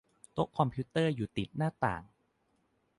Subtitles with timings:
[0.33, 2.03] โต๊ะคอมพิวเตอร์อยู่ติดหน้าต่าง